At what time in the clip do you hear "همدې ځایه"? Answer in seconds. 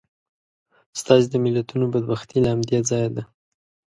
2.53-3.09